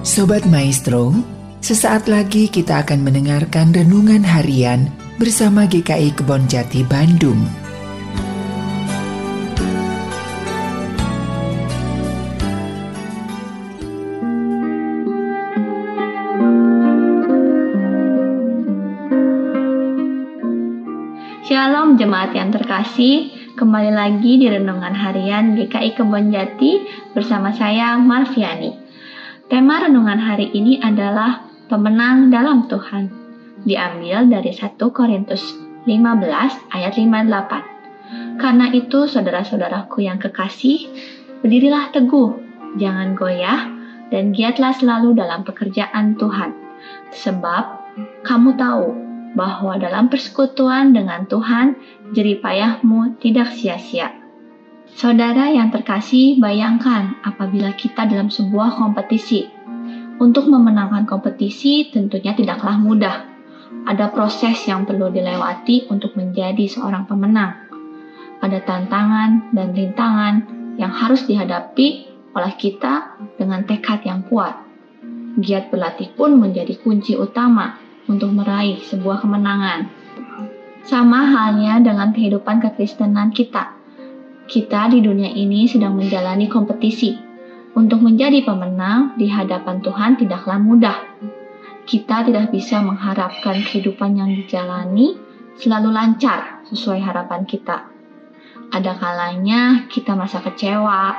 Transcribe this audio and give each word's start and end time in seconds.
Sobat 0.00 0.48
Maestro, 0.48 1.12
sesaat 1.60 2.08
lagi 2.08 2.48
kita 2.48 2.80
akan 2.80 3.04
mendengarkan 3.04 3.68
renungan 3.68 4.24
harian 4.24 4.88
bersama 5.20 5.68
GKI 5.68 6.16
Kebon 6.16 6.48
Jati 6.48 6.80
Bandung. 6.88 7.36
Shalom 21.44 22.00
jemaat 22.00 22.32
yang 22.32 22.48
terkasih, 22.48 23.36
kembali 23.52 23.92
lagi 23.92 24.40
di 24.40 24.48
Renungan 24.48 24.96
Harian 24.96 25.60
GKI 25.60 25.92
Kebon 25.92 26.32
Jati 26.32 26.88
bersama 27.12 27.52
saya 27.52 28.00
Marviani. 28.00 28.89
Tema 29.50 29.82
renungan 29.82 30.22
hari 30.22 30.46
ini 30.54 30.78
adalah 30.78 31.42
pemenang 31.66 32.30
dalam 32.30 32.70
Tuhan. 32.70 33.10
Diambil 33.66 34.30
dari 34.30 34.54
1 34.54 34.78
Korintus 34.94 35.42
15 35.90 36.70
ayat 36.70 36.94
58. 36.94 38.38
Karena 38.38 38.70
itu 38.70 39.10
saudara-saudaraku 39.10 40.06
yang 40.06 40.22
kekasih, 40.22 40.86
berdirilah 41.42 41.90
teguh, 41.90 42.30
jangan 42.78 43.18
goyah, 43.18 43.66
dan 44.14 44.30
giatlah 44.30 44.70
selalu 44.70 45.18
dalam 45.18 45.42
pekerjaan 45.42 46.14
Tuhan. 46.14 46.54
Sebab 47.10 47.64
kamu 48.22 48.54
tahu 48.54 48.86
bahwa 49.34 49.82
dalam 49.82 50.06
persekutuan 50.06 50.94
dengan 50.94 51.26
Tuhan, 51.26 51.74
jeripayahmu 52.14 53.18
tidak 53.18 53.50
sia-sia. 53.58 54.14
Saudara 54.98 55.46
yang 55.50 55.70
terkasih, 55.70 56.42
bayangkan 56.42 57.14
apabila 57.22 57.70
kita 57.78 58.10
dalam 58.10 58.26
sebuah 58.26 58.74
kompetisi. 58.74 59.46
Untuk 60.20 60.50
memenangkan 60.50 61.08
kompetisi 61.08 61.88
tentunya 61.88 62.36
tidaklah 62.36 62.76
mudah. 62.76 63.16
Ada 63.86 64.12
proses 64.12 64.60
yang 64.68 64.84
perlu 64.84 65.08
dilewati 65.08 65.88
untuk 65.88 66.18
menjadi 66.18 66.66
seorang 66.68 67.08
pemenang. 67.08 67.70
Ada 68.42 68.60
tantangan 68.66 69.54
dan 69.56 69.72
rintangan 69.72 70.34
yang 70.76 70.92
harus 70.92 71.24
dihadapi 71.24 72.10
oleh 72.36 72.52
kita 72.60 73.16
dengan 73.40 73.64
tekad 73.64 74.04
yang 74.04 74.26
kuat. 74.28 74.52
Giat 75.40 75.72
berlatih 75.72 76.12
pun 76.18 76.36
menjadi 76.36 76.76
kunci 76.82 77.16
utama 77.16 77.80
untuk 78.10 78.34
meraih 78.34 78.82
sebuah 78.84 79.24
kemenangan. 79.24 79.88
Sama 80.84 81.24
halnya 81.24 81.80
dengan 81.80 82.12
kehidupan 82.12 82.60
kekristenan 82.60 83.32
kita. 83.32 83.79
Kita 84.50 84.90
di 84.90 84.98
dunia 84.98 85.30
ini 85.30 85.70
sedang 85.70 85.94
menjalani 85.94 86.50
kompetisi. 86.50 87.14
Untuk 87.70 88.02
menjadi 88.02 88.42
pemenang 88.42 89.14
di 89.14 89.30
hadapan 89.30 89.78
Tuhan 89.78 90.18
tidaklah 90.18 90.58
mudah. 90.58 90.98
Kita 91.86 92.26
tidak 92.26 92.50
bisa 92.50 92.82
mengharapkan 92.82 93.62
kehidupan 93.62 94.18
yang 94.18 94.26
dijalani 94.26 95.14
selalu 95.54 95.94
lancar 95.94 96.66
sesuai 96.66 96.98
harapan 96.98 97.46
kita. 97.46 97.94
Ada 98.74 98.98
kalanya 98.98 99.86
kita 99.86 100.18
merasa 100.18 100.42
kecewa, 100.42 101.14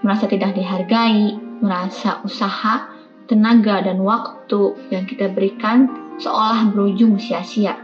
merasa 0.00 0.24
tidak 0.24 0.56
dihargai, 0.56 1.36
merasa 1.60 2.24
usaha, 2.24 2.88
tenaga, 3.28 3.84
dan 3.84 4.00
waktu 4.00 4.88
yang 4.88 5.04
kita 5.04 5.28
berikan 5.28 5.92
seolah 6.16 6.72
berujung 6.72 7.20
sia-sia. 7.20 7.76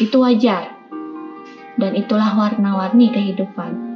Itu 0.00 0.24
wajar, 0.24 0.72
dan 1.76 1.92
itulah 1.92 2.32
warna-warni 2.32 3.12
kehidupan. 3.12 3.87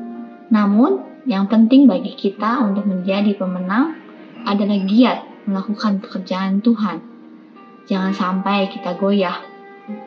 Namun, 0.53 1.25
yang 1.25 1.48
penting 1.48 1.89
bagi 1.89 2.12
kita 2.12 2.61
untuk 2.61 2.84
menjadi 2.84 3.33
pemenang 3.41 3.97
adalah 4.45 4.77
giat 4.84 5.48
melakukan 5.48 6.05
pekerjaan 6.05 6.61
Tuhan. 6.61 7.00
Jangan 7.89 8.12
sampai 8.12 8.69
kita 8.69 8.95
goyah, 9.00 9.40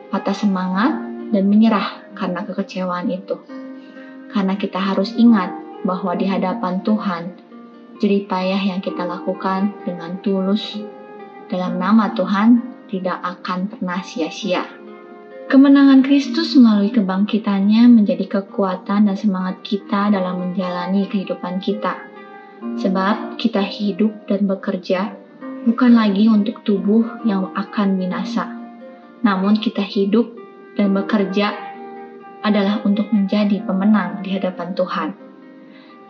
patah 0.08 0.32
semangat, 0.32 0.94
dan 1.34 1.44
menyerah 1.50 2.14
karena 2.14 2.46
kekecewaan 2.46 3.10
itu. 3.10 3.36
Karena 4.30 4.54
kita 4.54 4.78
harus 4.78 5.12
ingat 5.18 5.50
bahwa 5.82 6.14
di 6.14 6.30
hadapan 6.30 6.80
Tuhan, 6.86 7.34
jeripayah 7.98 8.60
yang 8.62 8.78
kita 8.78 9.02
lakukan 9.02 9.74
dengan 9.82 10.22
tulus 10.22 10.78
dalam 11.50 11.82
nama 11.82 12.14
Tuhan 12.14 12.62
tidak 12.86 13.18
akan 13.18 13.66
pernah 13.66 13.98
sia-sia. 13.98 14.85
Kemenangan 15.46 16.02
Kristus 16.02 16.58
melalui 16.58 16.90
kebangkitannya 16.90 17.86
menjadi 17.86 18.26
kekuatan 18.26 19.06
dan 19.06 19.14
semangat 19.14 19.62
kita 19.62 20.10
dalam 20.10 20.42
menjalani 20.42 21.06
kehidupan 21.06 21.62
kita. 21.62 22.02
Sebab 22.82 23.38
kita 23.38 23.62
hidup 23.62 24.26
dan 24.26 24.50
bekerja 24.50 25.14
bukan 25.62 25.94
lagi 25.94 26.26
untuk 26.26 26.66
tubuh 26.66 27.22
yang 27.22 27.54
akan 27.54 27.94
binasa. 27.94 28.50
Namun 29.22 29.62
kita 29.62 29.86
hidup 29.86 30.34
dan 30.74 30.90
bekerja 30.90 31.54
adalah 32.42 32.82
untuk 32.82 33.06
menjadi 33.14 33.62
pemenang 33.62 34.26
di 34.26 34.34
hadapan 34.34 34.74
Tuhan. 34.74 35.14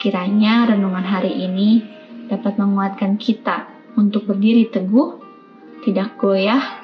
Kiranya 0.00 0.72
renungan 0.72 1.04
hari 1.04 1.44
ini 1.44 1.84
dapat 2.32 2.56
menguatkan 2.56 3.20
kita 3.20 3.68
untuk 4.00 4.32
berdiri 4.32 4.72
teguh 4.72 5.20
tidak 5.84 6.16
goyah, 6.16 6.82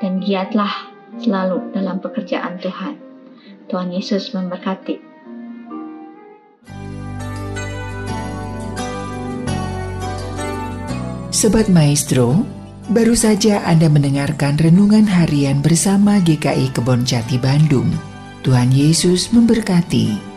dan 0.00 0.18
giatlah 0.18 0.91
selalu 1.20 1.74
dalam 1.76 2.00
pekerjaan 2.00 2.56
Tuhan. 2.62 2.96
Tuhan 3.68 3.92
Yesus 3.92 4.32
memberkati. 4.32 5.12
Sobat 11.32 11.66
Maestro, 11.66 12.46
baru 12.94 13.18
saja 13.18 13.66
Anda 13.66 13.90
mendengarkan 13.90 14.54
renungan 14.62 15.10
harian 15.10 15.58
bersama 15.58 16.22
GKI 16.22 16.70
Kebon 16.70 17.02
Jati 17.02 17.34
Bandung. 17.40 17.90
Tuhan 18.46 18.70
Yesus 18.70 19.34
memberkati. 19.34 20.31